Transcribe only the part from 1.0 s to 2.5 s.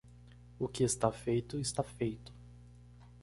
feito está feito